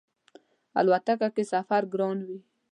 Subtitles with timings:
[0.79, 2.37] الوتکه کی سفر ګران وی